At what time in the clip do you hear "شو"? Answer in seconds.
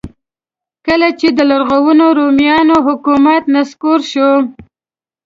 4.11-4.31